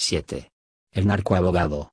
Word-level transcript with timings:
7. 0.00 0.52
El 0.92 1.08
narcoabogado. 1.08 1.90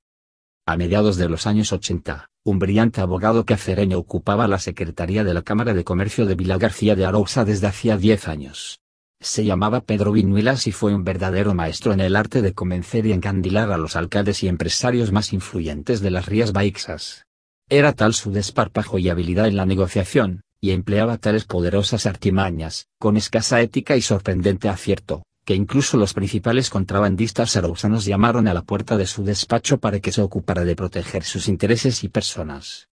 A 0.68 0.78
mediados 0.78 1.18
de 1.18 1.28
los 1.28 1.48
años 1.48 1.74
80, 1.74 2.30
un 2.44 2.60
brillante 2.60 3.02
abogado 3.02 3.46
cacereño 3.46 3.98
ocupaba 3.98 4.48
la 4.48 4.60
Secretaría 4.60 5.24
de 5.24 5.34
la 5.34 5.42
Cámara 5.42 5.74
de 5.74 5.84
Comercio 5.84 6.28
de 6.28 6.36
Vila 6.36 6.60
García 6.60 6.96
de 6.96 7.04
Arousa 7.04 7.46
desde 7.46 7.66
hacía 7.66 7.98
10 7.98 8.28
años. 8.28 8.80
Se 9.20 9.44
llamaba 9.44 9.82
Pedro 9.82 10.12
Viñuelas 10.12 10.68
y 10.68 10.72
fue 10.72 10.94
un 10.94 11.04
verdadero 11.04 11.56
maestro 11.56 11.94
en 11.94 12.00
el 12.00 12.16
arte 12.16 12.44
de 12.44 12.54
convencer 12.54 13.08
y 13.08 13.12
encandilar 13.12 13.72
a 13.72 13.78
los 13.78 13.96
alcaldes 13.96 14.44
y 14.44 14.50
empresarios 14.50 15.12
más 15.12 15.34
influyentes 15.34 16.00
de 16.02 16.12
las 16.12 16.28
Rías 16.28 16.54
Baixas. 16.54 17.26
Era 17.70 17.94
tal 17.94 18.14
su 18.14 18.32
desparpajo 18.32 19.00
y 19.00 19.10
habilidad 19.10 19.48
en 19.48 19.56
la 19.56 19.66
negociación, 19.66 20.42
y 20.62 20.72
empleaba 20.72 21.18
tales 21.18 21.46
poderosas 21.46 22.06
artimañas, 22.06 22.86
con 23.00 23.18
escasa 23.18 23.62
ética 23.62 23.98
y 23.98 24.04
sorprendente 24.04 24.70
acierto, 24.70 25.24
que 25.46 25.54
incluso 25.54 25.96
los 25.98 26.14
principales 26.14 26.72
contrabandistas 26.72 27.56
arausanos 27.56 28.04
llamaron 28.04 28.48
a 28.48 28.54
la 28.54 28.64
puerta 28.64 28.98
de 28.98 29.06
su 29.06 29.24
despacho 29.24 29.80
para 29.80 30.00
que 30.00 30.12
se 30.12 30.24
ocupara 30.24 30.66
de 30.66 30.76
proteger 30.76 31.24
sus 31.24 31.48
intereses 31.48 32.04
y 32.04 32.10
personas. 32.10 32.90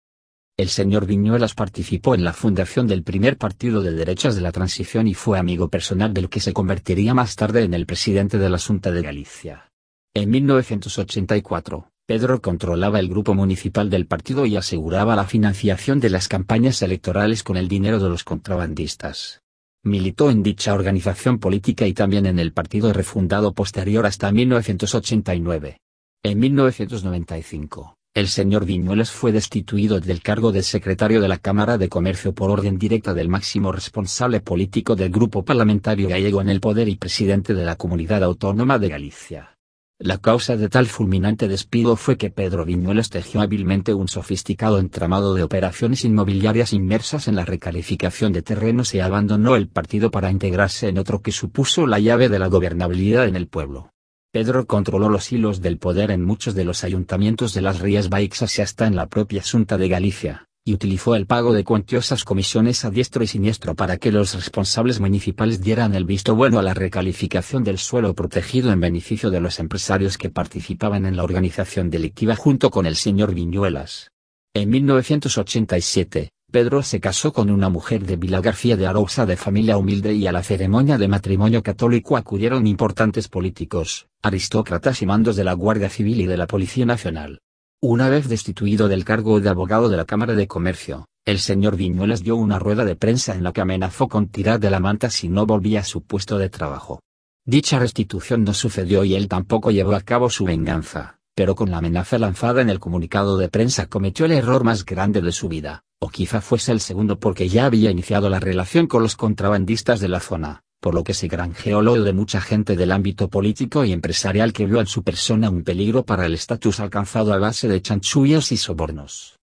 El 0.56 0.70
señor 0.70 1.06
Viñuelas 1.06 1.54
participó 1.54 2.16
en 2.16 2.24
la 2.24 2.34
fundación 2.34 2.88
del 2.88 3.04
primer 3.04 3.38
partido 3.38 3.82
de 3.84 3.92
derechas 3.92 4.36
de 4.36 4.42
la 4.42 4.52
transición 4.52 5.08
y 5.08 5.14
fue 5.14 5.38
amigo 5.38 5.70
personal 5.70 6.14
del 6.14 6.30
que 6.30 6.40
se 6.40 6.54
convertiría 6.54 7.14
más 7.14 7.36
tarde 7.36 7.64
en 7.64 7.76
el 7.76 7.86
presidente 7.86 8.40
de 8.40 8.50
la 8.50 8.58
Junta 8.58 8.92
de 8.92 9.04
Galicia. 9.04 9.72
En 10.16 10.32
1984, 10.32 11.92
Pedro 12.08 12.42
controlaba 12.42 13.00
el 13.00 13.10
grupo 13.10 13.36
municipal 13.36 13.90
del 13.90 14.08
partido 14.08 14.46
y 14.46 14.56
aseguraba 14.56 15.16
la 15.18 15.26
financiación 15.26 16.00
de 16.00 16.10
las 16.10 16.30
campañas 16.30 16.82
electorales 16.82 17.44
con 17.44 17.58
el 17.58 17.68
dinero 17.68 18.00
de 18.00 18.10
los 18.10 18.24
contrabandistas. 18.24 19.44
Militó 19.88 20.30
en 20.30 20.44
dicha 20.44 20.74
organización 20.74 21.40
política 21.40 21.88
y 21.88 21.94
también 21.94 22.26
en 22.26 22.40
el 22.40 22.52
partido 22.52 22.92
refundado 22.92 23.54
posterior 23.54 24.06
hasta 24.06 24.32
1989. 24.32 25.78
En 26.24 26.40
1995, 26.40 27.96
el 28.14 28.28
señor 28.28 28.66
Viñuelas 28.66 29.12
fue 29.12 29.32
destituido 29.32 30.00
del 30.00 30.22
cargo 30.22 30.52
de 30.52 30.64
secretario 30.64 31.22
de 31.22 31.28
la 31.28 31.38
Cámara 31.38 31.78
de 31.78 31.88
Comercio 31.88 32.34
por 32.34 32.52
orden 32.52 32.78
directa 32.78 33.14
del 33.14 33.30
máximo 33.30 33.72
responsable 33.72 34.42
político 34.42 34.96
del 34.96 35.10
grupo 35.10 35.46
parlamentario 35.46 36.10
gallego 36.10 36.42
en 36.42 36.50
el 36.50 36.60
poder 36.60 36.90
y 36.90 36.96
presidente 36.96 37.54
de 37.54 37.64
la 37.64 37.76
Comunidad 37.76 38.24
Autónoma 38.24 38.80
de 38.80 38.90
Galicia. 38.90 39.57
La 40.00 40.20
causa 40.20 40.56
de 40.58 40.70
tal 40.70 40.86
fulminante 40.86 41.48
despido 41.48 41.96
fue 41.96 42.18
que 42.18 42.30
Pedro 42.30 42.66
Viñuelas 42.66 43.10
tejió 43.10 43.42
hábilmente 43.42 43.96
un 43.96 44.08
sofisticado 44.08 44.78
entramado 44.78 45.34
de 45.34 45.42
operaciones 45.42 46.06
inmobiliarias 46.06 46.72
inmersas 46.72 47.28
en 47.28 47.36
la 47.36 47.46
recalificación 47.46 48.32
de 48.32 48.44
terrenos 48.44 48.94
y 48.94 49.00
abandonó 49.00 49.56
el 49.56 49.70
partido 49.70 50.12
para 50.12 50.30
integrarse 50.30 50.90
en 50.90 51.00
otro 51.00 51.24
que 51.24 51.32
supuso 51.32 51.88
la 51.88 51.98
llave 52.00 52.30
de 52.30 52.38
la 52.38 52.46
gobernabilidad 52.46 53.28
en 53.28 53.36
el 53.36 53.48
pueblo. 53.48 53.92
Pedro 54.32 54.68
controló 54.68 55.10
los 55.10 55.32
hilos 55.32 55.62
del 55.62 55.80
poder 55.80 56.12
en 56.12 56.24
muchos 56.24 56.54
de 56.54 56.64
los 56.64 56.84
ayuntamientos 56.84 57.56
de 57.56 57.64
las 57.64 57.80
Rías 57.80 58.10
Baixas 58.10 58.60
y 58.60 58.62
hasta 58.62 58.86
en 58.86 58.96
la 58.96 59.08
propia 59.08 59.42
Junta 59.42 59.80
de 59.80 59.90
Galicia 59.90 60.48
y 60.68 60.74
utilizó 60.74 61.16
el 61.16 61.26
pago 61.26 61.54
de 61.54 61.64
cuantiosas 61.64 62.26
comisiones 62.26 62.84
a 62.84 62.90
diestro 62.90 63.24
y 63.24 63.28
siniestro 63.28 63.74
para 63.74 63.96
que 63.96 64.12
los 64.12 64.36
responsables 64.36 65.00
municipales 65.00 65.62
dieran 65.62 65.96
el 65.96 66.04
visto 66.04 66.36
bueno 66.36 66.60
a 66.60 66.62
la 66.62 66.74
recalificación 66.74 67.64
del 67.64 67.78
suelo 67.78 68.14
protegido 68.14 68.74
en 68.74 68.82
beneficio 68.82 69.30
de 69.30 69.40
los 69.40 69.60
empresarios 69.60 70.18
que 70.18 70.30
participaban 70.30 71.06
en 71.06 71.16
la 71.16 71.24
organización 71.24 71.90
delictiva 71.90 72.36
junto 72.36 72.70
con 72.70 72.86
el 72.86 72.98
señor 72.98 73.34
Viñuelas. 73.34 74.12
En 74.54 74.70
1987, 74.70 76.32
Pedro 76.52 76.84
se 76.84 77.00
casó 77.00 77.32
con 77.32 77.50
una 77.50 77.70
mujer 77.70 78.06
de 78.06 78.18
Vila 78.18 78.42
García 78.42 78.76
de 78.76 78.88
Arousa 78.88 79.26
de 79.26 79.38
familia 79.38 79.78
humilde 79.78 80.16
y 80.16 80.28
a 80.28 80.34
la 80.34 80.44
ceremonia 80.44 80.98
de 80.98 81.08
matrimonio 81.08 81.64
católico 81.64 82.18
acudieron 82.18 82.68
importantes 82.68 83.30
políticos, 83.30 84.10
aristócratas 84.22 85.02
y 85.02 85.06
mandos 85.06 85.38
de 85.38 85.46
la 85.46 85.54
Guardia 85.54 85.90
Civil 85.90 86.20
y 86.20 86.26
de 86.26 86.36
la 86.36 86.46
Policía 86.46 86.86
Nacional. 86.86 87.40
Una 87.82 88.10
vez 88.10 88.28
destituido 88.28 88.88
del 88.88 89.06
cargo 89.06 89.40
de 89.40 89.50
abogado 89.50 89.88
de 89.88 89.98
la 89.98 90.06
Cámara 90.06 90.34
de 90.34 90.48
Comercio, 90.48 91.06
el 91.26 91.38
señor 91.38 91.76
Viñuelas 91.76 92.24
dio 92.24 92.36
una 92.36 92.58
rueda 92.58 92.86
de 92.86 92.96
prensa 92.96 93.36
en 93.36 93.44
la 93.44 93.54
que 93.54 93.62
amenazó 93.62 94.08
con 94.08 94.30
tirar 94.30 94.60
de 94.60 94.72
la 94.72 94.80
manta 94.80 95.12
si 95.12 95.30
no 95.30 95.46
volvía 95.46 95.82
a 95.82 95.84
su 95.84 96.02
puesto 96.02 96.40
de 96.40 96.50
trabajo. 96.50 97.02
Dicha 97.46 97.78
restitución 97.78 98.44
no 98.44 98.56
sucedió 98.56 99.04
y 99.04 99.14
él 99.14 99.28
tampoco 99.28 99.70
llevó 99.70 99.94
a 99.94 100.02
cabo 100.02 100.32
su 100.32 100.46
venganza, 100.46 101.20
pero 101.36 101.54
con 101.54 101.70
la 101.70 101.78
amenaza 101.78 102.18
lanzada 102.18 102.64
en 102.64 102.72
el 102.72 102.80
comunicado 102.80 103.38
de 103.38 103.48
prensa 103.48 103.86
cometió 103.86 104.26
el 104.26 104.32
error 104.32 104.64
más 104.64 104.84
grande 104.84 105.22
de 105.22 105.32
su 105.32 105.48
vida, 105.48 105.84
o 106.00 106.10
quizá 106.10 106.42
fuese 106.42 106.72
el 106.72 106.80
segundo 106.80 107.20
porque 107.20 107.48
ya 107.48 107.68
había 107.68 107.92
iniciado 107.92 108.28
la 108.28 108.40
relación 108.40 108.88
con 108.88 109.04
los 109.04 109.16
contrabandistas 109.16 110.00
de 110.00 110.08
la 110.08 110.20
zona, 110.20 110.64
por 110.80 110.94
lo 110.94 111.04
que 111.04 111.14
se 111.14 111.28
granjeó 111.28 111.82
lo 111.82 112.02
de 112.02 112.14
mucha 112.14 112.42
gente 112.42 112.76
del 112.76 112.92
ámbito 112.92 113.30
político 113.30 113.84
y 113.84 113.94
empresarial 113.94 114.54
que 114.54 114.66
vio 114.66 114.80
en 114.80 114.88
su 114.88 115.04
persona 115.04 115.50
un 115.50 115.64
peligro 115.64 116.06
para 116.06 116.26
el 116.26 116.34
estatus 116.34 116.80
alcanzado 116.80 117.34
a 117.34 117.40
base 117.40 117.68
de 117.68 117.82
chanchullos 117.82 118.52
y 118.52 118.58
sobornos. 118.58 119.38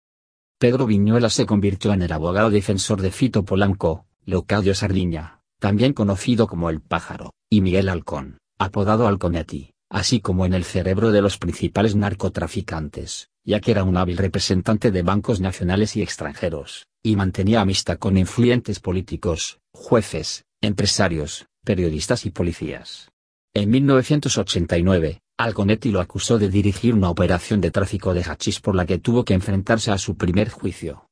Pedro 0.59 0.85
Viñuela 0.85 1.29
se 1.29 1.45
convirtió 1.45 1.93
en 1.93 2.03
el 2.03 2.11
abogado 2.11 2.49
defensor 2.49 3.01
de 3.01 3.11
Fito 3.11 3.43
Polanco, 3.43 4.05
Leocadio 4.25 4.75
Sardiña, 4.75 5.39
también 5.59 5.93
conocido 5.93 6.47
como 6.47 6.69
El 6.69 6.81
Pájaro, 6.81 7.33
y 7.49 7.61
Miguel 7.61 7.89
Halcón, 7.89 8.37
apodado 8.59 9.07
Halconetti, 9.07 9.73
así 9.89 10.21
como 10.21 10.45
en 10.45 10.53
el 10.53 10.63
cerebro 10.63 11.11
de 11.11 11.21
los 11.21 11.37
principales 11.37 11.95
narcotraficantes, 11.95 13.29
ya 13.43 13.59
que 13.59 13.71
era 13.71 13.83
un 13.83 13.97
hábil 13.97 14.17
representante 14.17 14.91
de 14.91 15.01
bancos 15.01 15.41
nacionales 15.41 15.95
y 15.95 16.01
extranjeros, 16.01 16.85
y 17.03 17.15
mantenía 17.15 17.61
amistad 17.61 17.97
con 17.97 18.17
influyentes 18.17 18.79
políticos, 18.79 19.59
jueces, 19.73 20.45
empresarios, 20.61 21.47
periodistas 21.63 22.25
y 22.27 22.29
policías. 22.29 23.09
En 23.53 23.71
1989, 23.71 25.21
Alconetti 25.37 25.89
lo 25.89 25.99
acusó 25.99 26.37
de 26.37 26.49
dirigir 26.49 26.93
una 26.93 27.09
operación 27.09 27.61
de 27.61 27.71
tráfico 27.71 28.13
de 28.13 28.21
hachís 28.21 28.59
por 28.59 28.75
la 28.75 28.85
que 28.85 28.99
tuvo 28.99 29.25
que 29.25 29.33
enfrentarse 29.33 29.91
a 29.91 29.97
su 29.97 30.15
primer 30.15 30.49
juicio. 30.49 31.07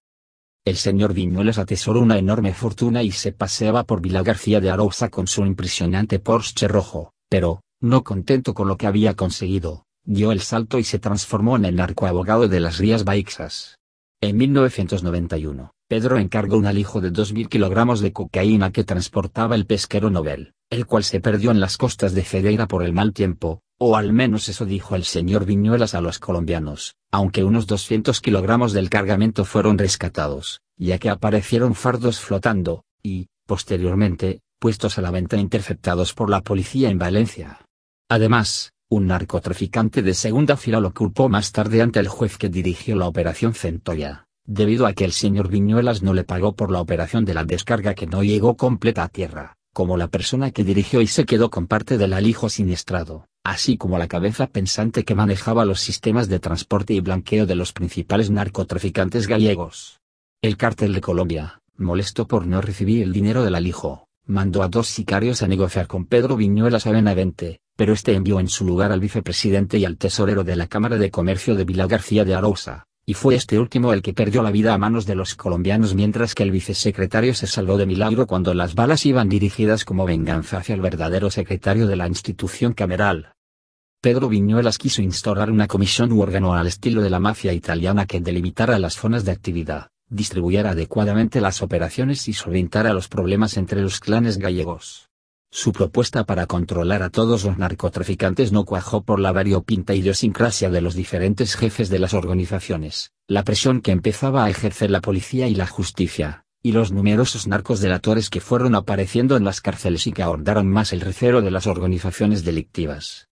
El 0.66 0.76
señor 0.76 1.14
Viñuelas 1.14 1.58
atesoró 1.58 2.00
una 2.00 2.20
enorme 2.20 2.54
fortuna 2.54 3.02
y 3.02 3.12
se 3.12 3.32
paseaba 3.32 3.86
por 3.86 4.02
Vila 4.02 4.22
García 4.22 4.62
de 4.62 4.70
Arousa 4.70 5.10
con 5.10 5.26
su 5.26 5.44
impresionante 5.46 6.20
Porsche 6.20 6.68
rojo, 6.68 7.12
pero, 7.28 7.62
no 7.82 8.04
contento 8.04 8.54
con 8.54 8.68
lo 8.68 8.78
que 8.78 8.86
había 8.86 9.16
conseguido, 9.16 9.86
dio 10.04 10.32
el 10.32 10.42
salto 10.42 10.78
y 10.78 10.84
se 10.84 11.00
transformó 11.00 11.56
en 11.56 11.66
el 11.66 11.76
narcoabogado 11.76 12.48
de 12.48 12.60
las 12.60 12.78
Rías 12.78 13.04
Baixas. 13.04 13.80
En 14.22 14.38
1991, 14.38 15.72
Pedro 15.90 16.20
encargó 16.20 16.56
un 16.56 16.68
alijo 16.68 17.02
de 17.02 17.12
2.000 17.12 17.50
kilogramos 17.50 18.00
de 18.00 18.14
cocaína 18.14 18.72
que 18.72 18.84
transportaba 18.84 19.56
el 19.56 19.66
pesquero 19.66 20.12
Nobel, 20.12 20.54
el 20.70 20.86
cual 20.86 21.04
se 21.04 21.20
perdió 21.20 21.50
en 21.50 21.60
las 21.60 21.78
costas 21.78 22.14
de 22.14 22.22
Fedeira 22.22 22.68
por 22.68 22.84
el 22.84 22.94
mal 22.94 23.12
tiempo, 23.12 23.64
o 23.80 23.98
al 23.98 24.14
menos 24.14 24.50
eso 24.50 24.68
dijo 24.68 24.96
el 24.96 25.04
señor 25.04 25.46
Viñuelas 25.46 25.96
a 25.96 26.02
los 26.02 26.20
colombianos, 26.20 26.96
aunque 27.10 27.44
unos 27.44 27.66
200 27.66 28.22
kilogramos 28.22 28.72
del 28.72 28.88
cargamento 28.88 29.46
fueron 29.46 29.80
rescatados, 29.80 30.62
ya 30.78 31.00
que 31.00 31.10
aparecieron 31.10 31.74
fardos 31.74 32.20
flotando, 32.20 32.84
y, 33.02 33.30
posteriormente, 33.48 34.42
puestos 34.60 35.00
a 35.00 35.02
la 35.02 35.10
venta 35.10 35.38
interceptados 35.38 36.14
por 36.14 36.30
la 36.30 36.42
policía 36.42 36.92
en 36.92 37.00
Valencia. 37.00 37.66
Además, 38.10 38.74
un 38.90 39.08
narcotraficante 39.08 40.04
de 40.04 40.14
segunda 40.14 40.56
fila 40.56 40.80
lo 40.82 40.94
culpó 40.94 41.30
más 41.30 41.52
tarde 41.52 41.82
ante 41.82 42.00
el 42.00 42.10
juez 42.10 42.38
que 42.38 42.50
dirigió 42.50 42.96
la 42.96 43.08
operación 43.08 43.56
Centolla 43.56 44.28
debido 44.50 44.88
a 44.88 44.94
que 44.94 45.06
el 45.06 45.12
señor 45.12 45.48
Viñuelas 45.48 46.02
no 46.02 46.12
le 46.16 46.24
pagó 46.24 46.56
por 46.56 46.72
la 46.72 46.82
operación 46.82 47.24
de 47.24 47.36
la 47.36 47.46
descarga 47.46 47.94
que 47.94 48.08
no 48.08 48.24
llegó 48.24 48.58
completa 48.58 49.04
a 49.04 49.08
tierra, 49.08 49.58
como 49.74 49.96
la 49.96 50.08
persona 50.08 50.50
que 50.50 50.64
dirigió 50.64 51.02
y 51.02 51.08
se 51.08 51.26
quedó 51.26 51.52
con 51.52 51.68
parte 51.68 52.00
del 52.00 52.14
alijo 52.14 52.50
siniestrado, 52.50 53.28
así 53.44 53.78
como 53.78 54.00
la 54.00 54.08
cabeza 54.08 54.48
pensante 54.48 55.04
que 55.06 55.14
manejaba 55.14 55.66
los 55.66 55.82
sistemas 55.82 56.30
de 56.30 56.40
transporte 56.40 56.96
y 56.96 57.00
blanqueo 57.00 57.46
de 57.46 57.54
los 57.54 57.74
principales 57.74 58.32
narcotraficantes 58.32 59.28
gallegos. 59.28 60.00
El 60.42 60.58
cártel 60.58 60.94
de 60.94 61.02
Colombia, 61.02 61.62
molesto 61.78 62.26
por 62.28 62.48
no 62.48 62.60
recibir 62.60 63.04
el 63.04 63.14
dinero 63.14 63.44
del 63.44 63.54
alijo, 63.54 64.08
mandó 64.26 64.64
a 64.64 64.68
dos 64.68 64.88
sicarios 64.88 65.44
a 65.44 65.48
negociar 65.48 65.86
con 65.86 66.06
Pedro 66.06 66.36
Viñuelas 66.38 66.88
a 66.88 66.92
Benavente, 66.92 67.60
pero 67.76 67.94
este 67.94 68.16
envió 68.16 68.40
en 68.40 68.48
su 68.48 68.66
lugar 68.66 68.92
al 68.92 69.00
vicepresidente 69.00 69.78
y 69.78 69.86
al 69.86 69.98
tesorero 69.98 70.44
de 70.44 70.56
la 70.56 70.66
Cámara 70.66 70.98
de 70.98 71.12
Comercio 71.12 71.54
de 71.54 71.66
Vila 71.66 71.86
García 71.86 72.26
de 72.26 72.34
Arousa, 72.34 72.88
y 73.10 73.16
fue 73.16 73.34
este 73.34 73.58
último 73.58 73.92
el 73.92 74.04
que 74.04 74.14
perdió 74.14 74.44
la 74.44 74.52
vida 74.52 74.72
a 74.72 74.78
manos 74.78 75.08
de 75.08 75.16
los 75.16 75.34
colombianos 75.34 75.96
mientras 75.96 76.36
que 76.36 76.44
el 76.44 76.52
vicesecretario 76.52 77.34
se 77.34 77.48
salvó 77.48 77.76
de 77.76 77.88
milagro 77.88 78.28
cuando 78.28 78.54
las 78.54 78.76
balas 78.76 79.04
iban 79.04 79.30
dirigidas 79.30 79.84
como 79.84 80.06
venganza 80.06 80.60
hacia 80.60 80.76
el 80.76 80.82
verdadero 80.82 81.32
secretario 81.32 81.88
de 81.88 81.96
la 81.96 82.08
institución 82.08 82.74
cameral. 82.74 83.34
Pedro 84.00 84.30
Viñuelas 84.30 84.78
quiso 84.78 85.02
instaurar 85.02 85.50
una 85.50 85.66
comisión 85.66 86.12
u 86.12 86.22
órgano 86.22 86.54
al 86.54 86.68
estilo 86.68 87.02
de 87.02 87.10
la 87.10 87.20
mafia 87.20 87.52
italiana 87.52 88.06
que 88.06 88.22
delimitara 88.22 88.78
las 88.78 88.94
zonas 88.94 89.26
de 89.26 89.32
actividad, 89.32 89.88
distribuyera 90.08 90.70
adecuadamente 90.70 91.42
las 91.42 91.64
operaciones 91.64 92.28
y 92.28 92.34
solventara 92.34 92.94
los 92.94 93.08
problemas 93.08 93.58
entre 93.58 93.82
los 93.82 94.00
clanes 94.00 94.38
gallegos. 94.38 95.09
Su 95.52 95.74
propuesta 95.74 96.26
para 96.26 96.46
controlar 96.46 97.02
a 97.02 97.10
todos 97.10 97.44
los 97.44 97.58
narcotraficantes 97.58 98.52
no 98.52 98.66
cuajó 98.66 99.02
por 99.02 99.20
la 99.20 99.32
variopinta 99.32 99.96
idiosincrasia 99.96 100.70
de 100.70 100.82
los 100.82 100.94
diferentes 100.94 101.56
jefes 101.56 101.90
de 101.90 101.98
las 101.98 102.14
organizaciones, 102.14 103.14
la 103.28 103.44
presión 103.44 103.82
que 103.82 103.92
empezaba 103.92 104.46
a 104.46 104.50
ejercer 104.52 104.92
la 104.92 105.02
policía 105.02 105.48
y 105.48 105.56
la 105.56 105.66
justicia, 105.66 106.46
y 106.62 106.72
los 106.72 106.92
numerosos 106.92 107.48
narcos 107.48 107.80
delatores 107.80 108.30
que 108.30 108.42
fueron 108.42 108.76
apareciendo 108.76 109.38
en 109.38 109.44
las 109.44 109.60
cárceles 109.60 110.06
y 110.06 110.12
que 110.12 110.22
ahondaron 110.22 110.70
más 110.70 110.94
el 110.94 111.02
recero 111.02 111.42
de 111.42 111.50
las 111.50 111.66
organizaciones 111.66 112.44
delictivas. 112.44 113.30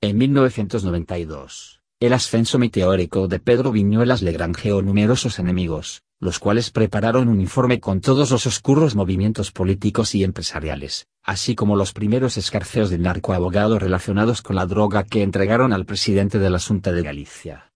En 0.00 0.18
1992, 0.18 1.83
el 2.00 2.12
ascenso 2.12 2.58
meteórico 2.58 3.28
de 3.28 3.38
Pedro 3.38 3.70
Viñuelas 3.72 4.20
le 4.20 4.32
granjeó 4.32 4.82
numerosos 4.82 5.38
enemigos, 5.38 6.02
los 6.20 6.38
cuales 6.38 6.70
prepararon 6.70 7.28
un 7.28 7.40
informe 7.40 7.80
con 7.80 8.00
todos 8.00 8.30
los 8.30 8.46
oscuros 8.46 8.94
movimientos 8.94 9.52
políticos 9.52 10.14
y 10.14 10.24
empresariales, 10.24 11.06
así 11.22 11.54
como 11.54 11.76
los 11.76 11.92
primeros 11.92 12.36
escarceos 12.36 12.90
del 12.90 13.02
narcoabogado 13.02 13.78
relacionados 13.78 14.42
con 14.42 14.56
la 14.56 14.66
droga 14.66 15.04
que 15.04 15.22
entregaron 15.22 15.72
al 15.72 15.86
presidente 15.86 16.38
de 16.38 16.50
la 16.50 16.58
Junta 16.58 16.92
de 16.92 17.02
Galicia. 17.02 17.72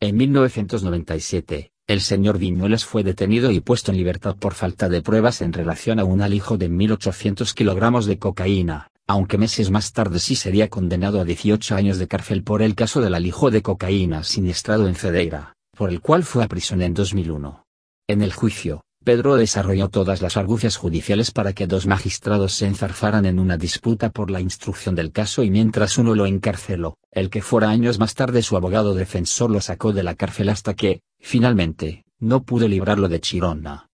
En 0.00 0.16
1997, 0.16 1.70
el 1.86 2.00
señor 2.00 2.38
Viñuelas 2.38 2.84
fue 2.84 3.04
detenido 3.04 3.50
y 3.50 3.60
puesto 3.60 3.92
en 3.92 3.98
libertad 3.98 4.36
por 4.36 4.54
falta 4.54 4.88
de 4.88 5.00
pruebas 5.00 5.42
en 5.42 5.52
relación 5.52 6.00
a 6.00 6.04
un 6.04 6.22
alijo 6.22 6.58
de 6.58 6.70
1.800 6.70 7.54
kilogramos 7.54 8.06
de 8.06 8.18
cocaína, 8.18 8.88
aunque 9.06 9.38
meses 9.38 9.70
más 9.70 9.92
tarde 9.92 10.18
sí 10.18 10.34
sería 10.34 10.68
condenado 10.68 11.20
a 11.20 11.24
18 11.24 11.74
años 11.74 11.98
de 11.98 12.08
cárcel 12.08 12.42
por 12.42 12.62
el 12.62 12.74
caso 12.74 13.00
del 13.00 13.14
alijo 13.14 13.50
de 13.50 13.62
cocaína 13.62 14.24
siniestrado 14.24 14.88
en 14.88 14.94
Cedeira, 14.94 15.54
por 15.76 15.90
el 15.90 16.00
cual 16.00 16.24
fue 16.24 16.44
a 16.44 16.48
prisión 16.48 16.82
en 16.82 16.94
2001. 16.94 17.64
En 18.08 18.22
el 18.22 18.32
juicio, 18.32 18.82
Pedro 19.04 19.36
desarrolló 19.36 19.90
todas 19.90 20.22
las 20.22 20.38
argucias 20.38 20.78
judiciales 20.78 21.30
para 21.30 21.52
que 21.52 21.66
dos 21.66 21.86
magistrados 21.86 22.54
se 22.54 22.66
enzarzaran 22.66 23.26
en 23.26 23.38
una 23.38 23.58
disputa 23.58 24.08
por 24.08 24.30
la 24.30 24.40
instrucción 24.40 24.94
del 24.94 25.12
caso 25.12 25.42
y 25.42 25.50
mientras 25.50 25.98
uno 25.98 26.14
lo 26.14 26.24
encarceló, 26.24 26.96
el 27.10 27.28
que 27.28 27.42
fuera 27.42 27.68
años 27.68 27.98
más 27.98 28.14
tarde 28.14 28.40
su 28.40 28.56
abogado 28.56 28.94
defensor 28.94 29.50
lo 29.50 29.60
sacó 29.60 29.92
de 29.92 30.04
la 30.04 30.14
cárcel 30.14 30.48
hasta 30.48 30.72
que, 30.72 31.02
finalmente, 31.20 32.04
no 32.18 32.44
pudo 32.44 32.66
librarlo 32.66 33.08
de 33.10 33.20
Chirona. 33.20 33.88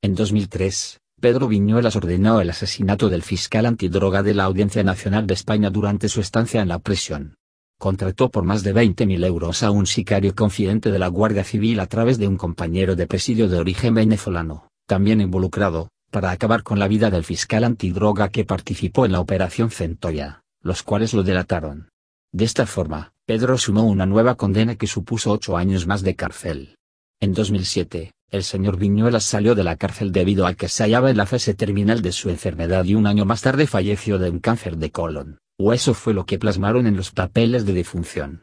En 0.00 0.14
2003, 0.14 0.98
Pedro 1.20 1.48
Viñuelas 1.48 1.96
ordenó 1.96 2.40
el 2.40 2.50
asesinato 2.50 3.08
del 3.08 3.24
fiscal 3.24 3.66
antidroga 3.66 4.22
de 4.22 4.34
la 4.34 4.44
Audiencia 4.44 4.84
Nacional 4.84 5.26
de 5.26 5.34
España 5.34 5.68
durante 5.68 6.08
su 6.08 6.20
estancia 6.20 6.62
en 6.62 6.68
la 6.68 6.78
prisión. 6.78 7.34
Contrató 7.76 8.30
por 8.30 8.44
más 8.44 8.62
de 8.62 8.72
20.000 8.72 9.26
euros 9.26 9.64
a 9.64 9.72
un 9.72 9.88
sicario 9.88 10.32
confidente 10.36 10.92
de 10.92 10.98
la 11.00 11.08
Guardia 11.08 11.42
Civil 11.42 11.80
a 11.80 11.86
través 11.86 12.18
de 12.18 12.28
un 12.28 12.36
compañero 12.36 12.94
de 12.94 13.08
presidio 13.08 13.48
de 13.48 13.58
origen 13.58 13.94
venezolano, 13.94 14.68
también 14.86 15.20
involucrado, 15.20 15.88
para 16.12 16.30
acabar 16.30 16.62
con 16.62 16.78
la 16.78 16.86
vida 16.86 17.10
del 17.10 17.24
fiscal 17.24 17.64
antidroga 17.64 18.28
que 18.28 18.44
participó 18.44 19.04
en 19.04 19.10
la 19.10 19.20
Operación 19.20 19.70
Centolla, 19.70 20.42
los 20.62 20.84
cuales 20.84 21.14
lo 21.14 21.24
delataron. 21.24 21.88
De 22.30 22.44
esta 22.44 22.64
forma, 22.64 23.12
Pedro 23.26 23.58
sumó 23.58 23.82
una 23.82 24.06
nueva 24.06 24.36
condena 24.36 24.76
que 24.76 24.86
supuso 24.86 25.32
ocho 25.32 25.56
años 25.56 25.88
más 25.88 26.02
de 26.02 26.14
cárcel. 26.14 26.76
En 27.20 27.34
2007, 27.34 28.12
el 28.30 28.44
señor 28.44 28.76
Viñuelas 28.76 29.24
salió 29.24 29.54
de 29.54 29.64
la 29.64 29.76
cárcel 29.76 30.12
debido 30.12 30.46
a 30.46 30.54
que 30.54 30.68
se 30.68 30.82
hallaba 30.82 31.10
en 31.10 31.16
la 31.16 31.24
fase 31.24 31.54
terminal 31.54 32.02
de 32.02 32.12
su 32.12 32.28
enfermedad 32.28 32.84
y 32.84 32.94
un 32.94 33.06
año 33.06 33.24
más 33.24 33.40
tarde 33.40 33.66
falleció 33.66 34.18
de 34.18 34.28
un 34.28 34.38
cáncer 34.38 34.76
de 34.76 34.90
colon, 34.90 35.38
o 35.58 35.72
eso 35.72 35.94
fue 35.94 36.12
lo 36.12 36.26
que 36.26 36.38
plasmaron 36.38 36.86
en 36.86 36.96
los 36.96 37.10
papeles 37.10 37.64
de 37.64 37.72
defunción. 37.72 38.42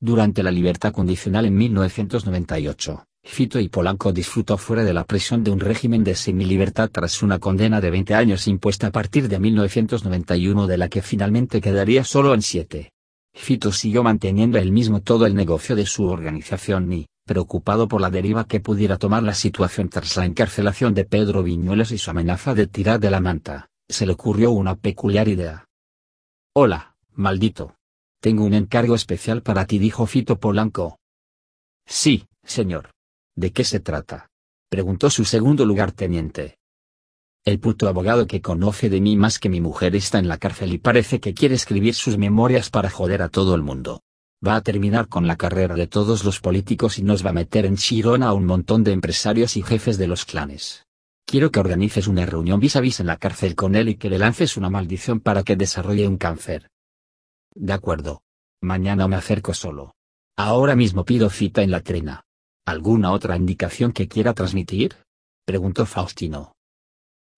Durante 0.00 0.42
la 0.42 0.50
libertad 0.50 0.92
condicional 0.92 1.46
en 1.46 1.56
1998, 1.56 3.04
Fito 3.24 3.58
y 3.58 3.68
Polanco 3.68 4.12
disfrutó 4.12 4.58
fuera 4.58 4.84
de 4.84 4.92
la 4.92 5.04
prisión 5.04 5.42
de 5.42 5.50
un 5.50 5.60
régimen 5.60 6.04
de 6.04 6.14
semilibertad 6.14 6.90
tras 6.90 7.22
una 7.22 7.38
condena 7.38 7.80
de 7.80 7.90
20 7.90 8.14
años 8.14 8.46
impuesta 8.46 8.88
a 8.88 8.92
partir 8.92 9.28
de 9.28 9.38
1991 9.38 10.66
de 10.66 10.76
la 10.76 10.88
que 10.88 11.00
finalmente 11.00 11.62
quedaría 11.62 12.04
solo 12.04 12.34
en 12.34 12.42
7. 12.42 12.92
Fito 13.34 13.72
siguió 13.72 14.02
manteniendo 14.02 14.58
el 14.58 14.70
mismo 14.70 15.00
todo 15.00 15.26
el 15.26 15.34
negocio 15.34 15.74
de 15.74 15.86
su 15.86 16.06
organización 16.06 16.92
y, 16.92 17.06
preocupado 17.26 17.88
por 17.88 18.00
la 18.00 18.08
deriva 18.08 18.46
que 18.46 18.60
pudiera 18.60 18.96
tomar 18.96 19.22
la 19.22 19.34
situación 19.34 19.88
tras 19.88 20.16
la 20.16 20.24
encarcelación 20.24 20.94
de 20.94 21.04
Pedro 21.04 21.42
Viñuelas 21.42 21.90
y 21.90 21.98
su 21.98 22.10
amenaza 22.10 22.54
de 22.54 22.68
tirar 22.68 23.00
de 23.00 23.10
la 23.10 23.20
manta, 23.20 23.68
se 23.88 24.06
le 24.06 24.12
ocurrió 24.12 24.52
una 24.52 24.76
peculiar 24.76 25.28
idea. 25.28 25.66
Hola, 26.54 26.96
maldito. 27.12 27.74
Tengo 28.20 28.44
un 28.44 28.54
encargo 28.54 28.94
especial 28.94 29.42
para 29.42 29.66
ti, 29.66 29.78
dijo 29.78 30.06
Fito 30.06 30.38
Polanco. 30.38 30.98
Sí, 31.84 32.26
señor. 32.44 32.90
¿De 33.34 33.52
qué 33.52 33.64
se 33.64 33.80
trata? 33.80 34.30
preguntó 34.70 35.10
su 35.10 35.24
segundo 35.24 35.66
lugarteniente. 35.66 36.58
El 37.44 37.60
puto 37.60 37.88
abogado 37.88 38.26
que 38.26 38.40
conoce 38.40 38.88
de 38.88 39.00
mí 39.00 39.16
más 39.16 39.38
que 39.38 39.48
mi 39.48 39.60
mujer 39.60 39.94
está 39.94 40.18
en 40.18 40.28
la 40.28 40.38
cárcel 40.38 40.72
y 40.72 40.78
parece 40.78 41.20
que 41.20 41.34
quiere 41.34 41.54
escribir 41.54 41.94
sus 41.94 42.18
memorias 42.18 42.70
para 42.70 42.90
joder 42.90 43.22
a 43.22 43.28
todo 43.28 43.54
el 43.54 43.62
mundo. 43.62 44.02
Va 44.44 44.56
a 44.56 44.60
terminar 44.60 45.08
con 45.08 45.26
la 45.26 45.36
carrera 45.36 45.74
de 45.74 45.86
todos 45.86 46.24
los 46.24 46.40
políticos 46.40 46.98
y 46.98 47.02
nos 47.02 47.24
va 47.24 47.30
a 47.30 47.34
meter 47.34 47.64
en 47.64 47.76
chirona 47.76 48.28
a 48.28 48.32
un 48.34 48.44
montón 48.44 48.84
de 48.84 48.92
empresarios 48.92 49.56
y 49.56 49.62
jefes 49.62 49.96
de 49.98 50.06
los 50.06 50.24
clanes. 50.24 50.84
Quiero 51.26 51.50
que 51.50 51.58
organices 51.58 52.06
una 52.06 52.24
reunión 52.26 52.60
vis 52.60 52.76
a 52.76 52.80
vis 52.80 53.00
en 53.00 53.06
la 53.06 53.16
cárcel 53.16 53.56
con 53.56 53.74
él 53.74 53.88
y 53.88 53.96
que 53.96 54.10
le 54.10 54.18
lances 54.18 54.56
una 54.56 54.70
maldición 54.70 55.20
para 55.20 55.42
que 55.42 55.56
desarrolle 55.56 56.06
un 56.06 56.18
cáncer. 56.18 56.68
De 57.54 57.72
acuerdo. 57.72 58.22
Mañana 58.62 59.08
me 59.08 59.16
acerco 59.16 59.52
solo. 59.54 59.94
Ahora 60.36 60.76
mismo 60.76 61.04
pido 61.04 61.30
cita 61.30 61.62
en 61.62 61.70
la 61.70 61.80
trena. 61.80 62.22
¿Alguna 62.66 63.12
otra 63.12 63.36
indicación 63.36 63.92
que 63.92 64.08
quiera 64.08 64.34
transmitir? 64.34 64.96
preguntó 65.44 65.86
Faustino. 65.86 66.52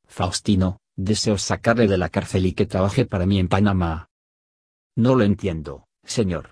Faustino, 0.06 0.78
deseo 0.96 1.38
sacarle 1.38 1.86
de 1.86 1.98
la 1.98 2.08
cárcel 2.08 2.46
y 2.46 2.52
que 2.52 2.66
trabaje 2.66 3.04
para 3.04 3.26
mí 3.26 3.38
en 3.38 3.48
Panamá. 3.48 4.08
No 4.96 5.14
lo 5.14 5.24
entiendo, 5.24 5.84
señor. 6.04 6.50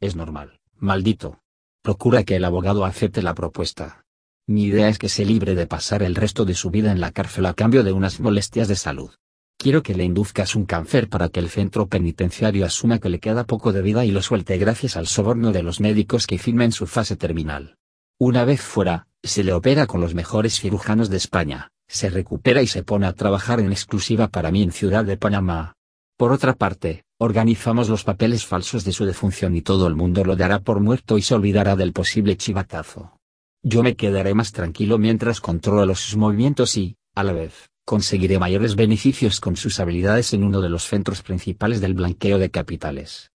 Es 0.00 0.14
normal, 0.14 0.60
maldito. 0.76 1.40
Procura 1.82 2.22
que 2.24 2.36
el 2.36 2.44
abogado 2.44 2.84
acepte 2.84 3.22
la 3.22 3.34
propuesta. 3.34 4.04
Mi 4.46 4.64
idea 4.64 4.88
es 4.88 4.98
que 4.98 5.08
se 5.08 5.24
libre 5.24 5.54
de 5.54 5.66
pasar 5.66 6.02
el 6.02 6.14
resto 6.14 6.44
de 6.44 6.54
su 6.54 6.70
vida 6.70 6.92
en 6.92 7.00
la 7.00 7.12
cárcel 7.12 7.46
a 7.46 7.54
cambio 7.54 7.82
de 7.82 7.92
unas 7.92 8.20
molestias 8.20 8.68
de 8.68 8.76
salud. 8.76 9.10
Quiero 9.56 9.82
que 9.82 9.94
le 9.94 10.04
induzcas 10.04 10.54
un 10.54 10.66
cáncer 10.66 11.08
para 11.08 11.30
que 11.30 11.40
el 11.40 11.48
centro 11.48 11.86
penitenciario 11.86 12.66
asuma 12.66 12.98
que 12.98 13.08
le 13.08 13.20
queda 13.20 13.44
poco 13.44 13.72
de 13.72 13.80
vida 13.80 14.04
y 14.04 14.10
lo 14.10 14.20
suelte 14.20 14.58
gracias 14.58 14.98
al 14.98 15.06
soborno 15.06 15.50
de 15.50 15.62
los 15.62 15.80
médicos 15.80 16.26
que 16.26 16.38
firmen 16.38 16.72
su 16.72 16.86
fase 16.86 17.16
terminal. 17.16 17.76
Una 18.18 18.44
vez 18.44 18.60
fuera, 18.60 19.08
se 19.22 19.44
le 19.44 19.54
opera 19.54 19.86
con 19.86 20.02
los 20.02 20.14
mejores 20.14 20.60
cirujanos 20.60 21.08
de 21.08 21.16
España, 21.16 21.70
se 21.88 22.10
recupera 22.10 22.60
y 22.60 22.66
se 22.66 22.82
pone 22.82 23.06
a 23.06 23.14
trabajar 23.14 23.60
en 23.60 23.72
exclusiva 23.72 24.28
para 24.28 24.50
mí 24.50 24.62
en 24.62 24.72
Ciudad 24.72 25.06
de 25.06 25.16
Panamá. 25.16 25.72
Por 26.18 26.32
otra 26.32 26.52
parte, 26.52 27.05
organizamos 27.18 27.88
los 27.88 28.04
papeles 28.04 28.44
falsos 28.44 28.84
de 28.84 28.92
su 28.92 29.04
defunción 29.04 29.56
y 29.56 29.62
todo 29.62 29.86
el 29.86 29.94
mundo 29.94 30.24
lo 30.24 30.36
dará 30.36 30.60
por 30.60 30.80
muerto 30.80 31.16
y 31.16 31.22
se 31.22 31.34
olvidará 31.34 31.76
del 31.76 31.92
posible 31.92 32.36
chivatazo. 32.36 33.18
Yo 33.62 33.82
me 33.82 33.96
quedaré 33.96 34.34
más 34.34 34.52
tranquilo 34.52 34.98
mientras 34.98 35.40
controlo 35.40 35.94
sus 35.94 36.16
movimientos 36.16 36.76
y, 36.76 36.96
a 37.14 37.24
la 37.24 37.32
vez, 37.32 37.70
conseguiré 37.84 38.38
mayores 38.38 38.76
beneficios 38.76 39.40
con 39.40 39.56
sus 39.56 39.80
habilidades 39.80 40.34
en 40.34 40.44
uno 40.44 40.60
de 40.60 40.68
los 40.68 40.84
centros 40.84 41.22
principales 41.22 41.80
del 41.80 41.94
blanqueo 41.94 42.38
de 42.38 42.50
capitales. 42.50 43.32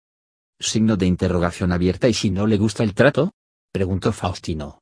Signo 0.59 0.97
de 0.97 1.05
interrogación 1.05 1.71
abierta 1.71 2.09
y 2.09 2.13
si 2.13 2.31
no 2.31 2.47
le 2.47 2.57
gusta 2.57 2.83
el 2.83 2.95
trato? 2.95 3.31
preguntó 3.71 4.11
Faustino. 4.11 4.81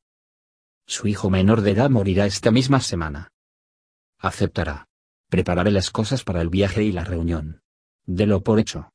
Su 0.88 1.08
hijo 1.08 1.30
menor 1.30 1.62
de 1.62 1.72
edad 1.72 1.90
morirá 1.90 2.26
esta 2.26 2.52
misma 2.52 2.80
semana. 2.80 3.32
Aceptará. 4.20 4.88
Prepararé 5.30 5.72
las 5.72 5.90
cosas 5.90 6.24
para 6.24 6.42
el 6.42 6.50
viaje 6.50 6.84
y 6.84 6.92
la 6.92 7.04
reunión. 7.04 7.62
Delo 8.06 8.42
por 8.42 8.60
hecho. 8.60 8.92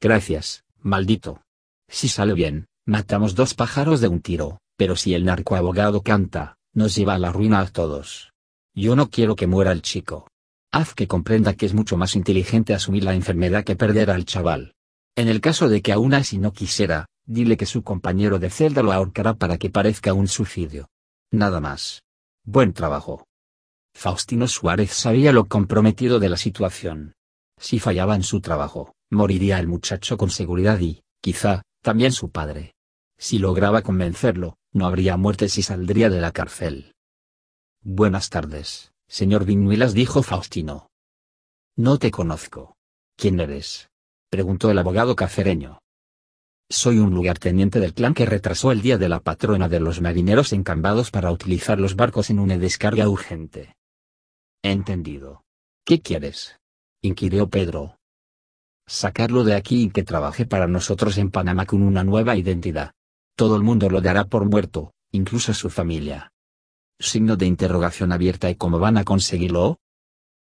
Gracias, 0.00 0.64
maldito. 0.80 1.42
Si 1.88 2.08
sale 2.08 2.34
bien, 2.34 2.66
matamos 2.86 3.34
dos 3.34 3.54
pájaros 3.54 4.00
de 4.00 4.08
un 4.08 4.20
tiro, 4.20 4.58
pero 4.76 4.96
si 4.96 5.14
el 5.14 5.24
narcoabogado 5.24 6.02
canta, 6.02 6.56
nos 6.72 6.94
lleva 6.94 7.14
a 7.14 7.18
la 7.18 7.32
ruina 7.32 7.60
a 7.60 7.66
todos. 7.66 8.32
Yo 8.74 8.96
no 8.96 9.10
quiero 9.10 9.36
que 9.36 9.46
muera 9.46 9.72
el 9.72 9.82
chico. 9.82 10.28
Haz 10.70 10.94
que 10.94 11.06
comprenda 11.06 11.54
que 11.54 11.66
es 11.66 11.74
mucho 11.74 11.96
más 11.96 12.16
inteligente 12.16 12.74
asumir 12.74 13.04
la 13.04 13.14
enfermedad 13.14 13.64
que 13.64 13.76
perder 13.76 14.10
al 14.10 14.24
chaval. 14.24 14.74
En 15.14 15.28
el 15.28 15.40
caso 15.40 15.68
de 15.68 15.82
que 15.82 15.92
aún 15.92 16.14
así 16.14 16.38
no 16.38 16.52
quisiera, 16.52 17.06
dile 17.26 17.56
que 17.56 17.66
su 17.66 17.82
compañero 17.82 18.38
de 18.38 18.48
celda 18.48 18.82
lo 18.82 18.92
ahorcará 18.92 19.34
para 19.34 19.58
que 19.58 19.68
parezca 19.68 20.14
un 20.14 20.28
suicidio. 20.28 20.88
Nada 21.30 21.60
más. 21.60 22.02
Buen 22.44 22.72
trabajo. 22.72 23.26
Faustino 23.94 24.48
Suárez 24.48 24.92
sabía 24.92 25.32
lo 25.32 25.44
comprometido 25.44 26.18
de 26.18 26.30
la 26.30 26.38
situación. 26.38 27.12
Si 27.62 27.78
fallaba 27.78 28.16
en 28.16 28.24
su 28.24 28.40
trabajo, 28.40 28.92
moriría 29.08 29.60
el 29.60 29.68
muchacho 29.68 30.16
con 30.16 30.30
seguridad 30.30 30.80
y, 30.80 31.04
quizá, 31.20 31.62
también 31.80 32.10
su 32.10 32.32
padre. 32.32 32.74
Si 33.16 33.38
lograba 33.38 33.82
convencerlo, 33.82 34.56
no 34.72 34.84
habría 34.84 35.16
muerte 35.16 35.48
si 35.48 35.62
saldría 35.62 36.10
de 36.10 36.20
la 36.20 36.32
cárcel. 36.32 36.96
Buenas 37.80 38.30
tardes, 38.30 38.92
señor 39.06 39.44
Viñuelas 39.44 39.94
dijo 39.94 40.24
Faustino. 40.24 40.88
No 41.76 42.00
te 42.00 42.10
conozco. 42.10 42.74
¿Quién 43.16 43.38
eres? 43.38 43.90
preguntó 44.28 44.68
el 44.72 44.78
abogado 44.78 45.14
cafereño. 45.14 45.78
Soy 46.68 46.98
un 46.98 47.14
lugarteniente 47.14 47.78
del 47.78 47.94
clan 47.94 48.14
que 48.14 48.26
retrasó 48.26 48.72
el 48.72 48.82
día 48.82 48.98
de 48.98 49.08
la 49.08 49.20
patrona 49.20 49.68
de 49.68 49.78
los 49.78 50.00
marineros 50.00 50.52
encambados 50.52 51.12
para 51.12 51.30
utilizar 51.30 51.78
los 51.78 51.94
barcos 51.94 52.28
en 52.30 52.40
una 52.40 52.58
descarga 52.58 53.08
urgente. 53.08 53.76
Entendido. 54.64 55.44
¿Qué 55.84 56.00
quieres? 56.00 56.56
Inquirió 57.04 57.50
Pedro. 57.50 57.98
Sacarlo 58.86 59.42
de 59.42 59.56
aquí 59.56 59.82
y 59.82 59.90
que 59.90 60.04
trabaje 60.04 60.46
para 60.46 60.68
nosotros 60.68 61.18
en 61.18 61.32
Panamá 61.32 61.66
con 61.66 61.82
una 61.82 62.04
nueva 62.04 62.36
identidad. 62.36 62.92
Todo 63.36 63.56
el 63.56 63.62
mundo 63.64 63.90
lo 63.90 64.00
dará 64.00 64.24
por 64.24 64.48
muerto, 64.48 64.92
incluso 65.10 65.52
su 65.52 65.68
familia. 65.68 66.30
Signo 67.00 67.36
de 67.36 67.46
interrogación 67.46 68.12
abierta 68.12 68.50
y 68.50 68.54
cómo 68.54 68.78
van 68.78 68.98
a 68.98 69.04
conseguirlo? 69.04 69.78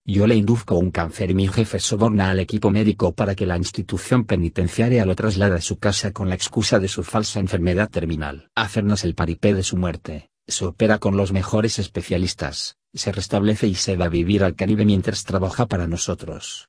Yo 0.05 0.27
le 0.27 0.35
induzco 0.35 0.77
un 0.77 0.91
cáncer 0.91 1.31
y 1.31 1.35
mi 1.35 1.47
jefe 1.47 1.79
soborna 1.79 2.31
al 2.31 2.41
equipo 2.41 2.73
médico 2.73 3.13
para 3.15 3.37
que 3.37 3.47
la 3.47 3.57
institución 3.57 4.25
penitenciaria 4.25 5.07
lo 5.07 5.15
traslade 5.15 5.55
a 5.55 5.61
su 5.61 5.79
casa 5.79 6.11
con 6.11 6.29
la 6.29 6.35
excusa 6.35 6.81
de 6.81 6.89
su 6.89 7.05
falsa 7.05 7.39
enfermedad 7.39 7.89
terminal. 7.89 8.51
Hacernos 8.57 9.05
el 9.05 9.15
paripé 9.15 9.55
de 9.55 9.63
su 9.63 9.77
muerte, 9.77 10.31
se 10.49 10.65
opera 10.65 10.99
con 10.99 11.17
los 11.17 11.31
mejores 11.31 11.79
especialistas, 11.79 12.79
se 12.95 13.13
restablece 13.13 13.67
y 13.67 13.75
se 13.75 13.97
va 13.97 14.07
a 14.07 14.11
vivir 14.11 14.45
al 14.45 14.55
Caribe 14.55 14.85
mientras 14.85 15.25
trabaja 15.25 15.67
para 15.67 15.87
nosotros. 15.87 16.69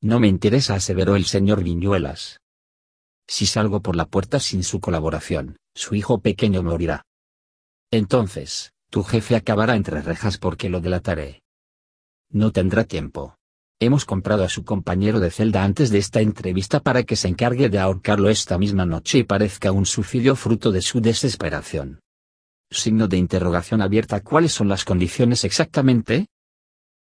No 0.00 0.20
me 0.20 0.28
interesa, 0.28 0.74
aseveró 0.74 1.16
el 1.16 1.24
señor 1.24 1.62
Viñuelas. 1.62 2.40
Si 3.26 3.46
salgo 3.46 3.82
por 3.82 3.96
la 3.96 4.06
puerta 4.06 4.40
sin 4.40 4.64
su 4.64 4.80
colaboración, 4.80 5.58
su 5.74 5.94
hijo 5.94 6.20
pequeño 6.20 6.62
morirá. 6.62 7.04
Entonces, 7.90 8.72
tu 8.90 9.02
jefe 9.02 9.36
acabará 9.36 9.76
entre 9.76 10.00
rejas 10.02 10.38
porque 10.38 10.68
lo 10.68 10.80
delataré. 10.80 11.42
No 12.30 12.52
tendrá 12.52 12.84
tiempo. 12.84 13.36
Hemos 13.80 14.04
comprado 14.04 14.44
a 14.44 14.48
su 14.48 14.64
compañero 14.64 15.20
de 15.20 15.30
celda 15.30 15.62
antes 15.62 15.90
de 15.90 15.98
esta 15.98 16.20
entrevista 16.20 16.80
para 16.80 17.04
que 17.04 17.16
se 17.16 17.28
encargue 17.28 17.68
de 17.68 17.78
ahorcarlo 17.78 18.28
esta 18.28 18.58
misma 18.58 18.84
noche 18.84 19.18
y 19.18 19.22
parezca 19.24 19.72
un 19.72 19.86
suicidio 19.86 20.34
fruto 20.34 20.72
de 20.72 20.82
su 20.82 21.00
desesperación. 21.00 22.00
Signo 22.70 23.08
de 23.08 23.16
interrogación 23.16 23.82
abierta. 23.82 24.20
¿Cuáles 24.20 24.52
son 24.52 24.68
las 24.68 24.84
condiciones 24.84 25.44
exactamente? 25.44 26.26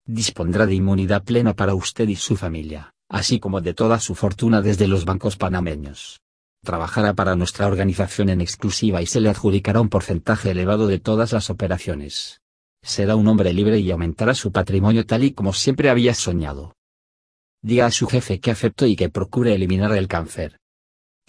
Dispondrá 0.06 0.66
de 0.66 0.74
inmunidad 0.74 1.24
plena 1.24 1.54
para 1.54 1.74
usted 1.74 2.08
y 2.08 2.16
su 2.16 2.36
familia, 2.36 2.94
así 3.08 3.40
como 3.40 3.60
de 3.60 3.74
toda 3.74 4.00
su 4.00 4.14
fortuna 4.14 4.62
desde 4.62 4.88
los 4.88 5.04
bancos 5.04 5.36
panameños. 5.36 6.20
Trabajará 6.62 7.14
para 7.14 7.36
nuestra 7.36 7.66
organización 7.66 8.28
en 8.28 8.40
exclusiva 8.40 9.02
y 9.02 9.06
se 9.06 9.20
le 9.20 9.28
adjudicará 9.28 9.80
un 9.80 9.88
porcentaje 9.88 10.50
elevado 10.50 10.86
de 10.86 10.98
todas 10.98 11.32
las 11.32 11.50
operaciones 11.50 12.40
será 12.82 13.16
un 13.16 13.26
hombre 13.28 13.52
libre 13.52 13.78
y 13.78 13.90
aumentará 13.90 14.34
su 14.34 14.52
patrimonio 14.52 15.04
tal 15.06 15.24
y 15.24 15.32
como 15.32 15.52
siempre 15.52 15.90
había 15.90 16.14
soñado. 16.14 16.74
Diga 17.62 17.86
a 17.86 17.90
su 17.90 18.06
jefe 18.06 18.40
que 18.40 18.50
acepto 18.50 18.86
y 18.86 18.96
que 18.96 19.08
procure 19.08 19.54
eliminar 19.54 19.92
el 19.92 20.08
cáncer. 20.08 20.58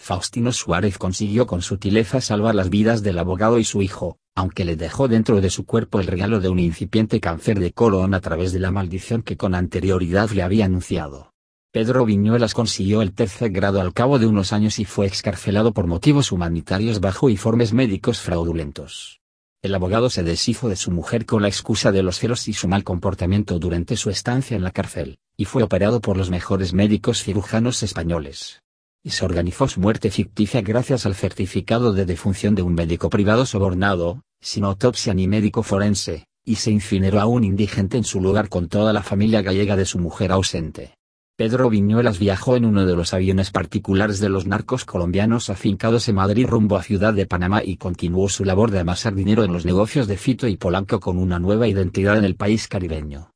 Faustino 0.02 0.50
Suárez 0.50 0.96
consiguió 0.96 1.46
con 1.46 1.60
sutileza 1.60 2.22
salvar 2.22 2.54
las 2.54 2.70
vidas 2.70 3.02
del 3.02 3.18
abogado 3.18 3.58
y 3.58 3.64
su 3.64 3.82
hijo, 3.82 4.16
aunque 4.34 4.64
le 4.64 4.74
dejó 4.74 5.08
dentro 5.08 5.42
de 5.42 5.50
su 5.50 5.66
cuerpo 5.66 6.00
el 6.00 6.06
regalo 6.06 6.40
de 6.40 6.48
un 6.48 6.58
incipiente 6.58 7.20
cáncer 7.20 7.60
de 7.60 7.72
colon 7.72 8.14
a 8.14 8.20
través 8.20 8.54
de 8.54 8.60
la 8.60 8.70
maldición 8.70 9.20
que 9.20 9.36
con 9.36 9.54
anterioridad 9.54 10.30
le 10.30 10.42
había 10.42 10.64
anunciado. 10.64 11.34
Pedro 11.70 12.06
Viñuelas 12.06 12.54
consiguió 12.54 13.02
el 13.02 13.12
tercer 13.12 13.50
grado 13.50 13.78
al 13.82 13.92
cabo 13.92 14.18
de 14.18 14.24
unos 14.24 14.54
años 14.54 14.78
y 14.78 14.86
fue 14.86 15.06
excarcelado 15.06 15.74
por 15.74 15.86
motivos 15.86 16.32
humanitarios 16.32 17.00
bajo 17.00 17.28
informes 17.28 17.74
médicos 17.74 18.20
fraudulentos. 18.20 19.20
El 19.60 19.74
abogado 19.74 20.08
se 20.08 20.22
deshizo 20.22 20.70
de 20.70 20.76
su 20.76 20.90
mujer 20.90 21.26
con 21.26 21.42
la 21.42 21.48
excusa 21.48 21.92
de 21.92 22.02
los 22.02 22.18
celos 22.18 22.48
y 22.48 22.54
su 22.54 22.68
mal 22.68 22.84
comportamiento 22.84 23.58
durante 23.58 23.98
su 23.98 24.08
estancia 24.08 24.56
en 24.56 24.64
la 24.64 24.70
cárcel, 24.70 25.18
y 25.36 25.44
fue 25.44 25.62
operado 25.62 26.00
por 26.00 26.16
los 26.16 26.30
mejores 26.30 26.72
médicos 26.72 27.22
cirujanos 27.22 27.82
españoles. 27.82 28.62
Y 29.02 29.10
se 29.10 29.24
organizó 29.24 29.66
su 29.66 29.80
muerte 29.80 30.10
ficticia 30.10 30.60
gracias 30.60 31.06
al 31.06 31.14
certificado 31.14 31.92
de 31.92 32.04
defunción 32.04 32.54
de 32.54 32.62
un 32.62 32.74
médico 32.74 33.08
privado 33.08 33.46
sobornado, 33.46 34.22
sin 34.40 34.64
autopsia 34.64 35.14
ni 35.14 35.26
médico 35.26 35.62
forense, 35.62 36.26
y 36.44 36.56
se 36.56 36.70
incineró 36.70 37.20
a 37.20 37.26
un 37.26 37.44
indigente 37.44 37.96
en 37.96 38.04
su 38.04 38.20
lugar 38.20 38.48
con 38.48 38.68
toda 38.68 38.92
la 38.92 39.02
familia 39.02 39.40
gallega 39.40 39.76
de 39.76 39.86
su 39.86 39.98
mujer 39.98 40.32
ausente. 40.32 40.96
Pedro 41.36 41.70
Viñuelas 41.70 42.18
viajó 42.18 42.56
en 42.56 42.66
uno 42.66 42.84
de 42.84 42.94
los 42.94 43.14
aviones 43.14 43.50
particulares 43.50 44.20
de 44.20 44.28
los 44.28 44.46
narcos 44.46 44.84
colombianos 44.84 45.48
afincados 45.48 46.06
en 46.10 46.16
Madrid 46.16 46.46
rumbo 46.46 46.76
a 46.76 46.82
Ciudad 46.82 47.14
de 47.14 47.24
Panamá 47.24 47.62
y 47.64 47.78
continuó 47.78 48.28
su 48.28 48.44
labor 48.44 48.70
de 48.70 48.80
amasar 48.80 49.14
dinero 49.14 49.44
en 49.44 49.52
los 49.54 49.64
negocios 49.64 50.06
de 50.06 50.18
Fito 50.18 50.46
y 50.46 50.58
Polanco 50.58 51.00
con 51.00 51.16
una 51.16 51.38
nueva 51.38 51.66
identidad 51.66 52.18
en 52.18 52.24
el 52.24 52.36
país 52.36 52.68
caribeño. 52.68 53.28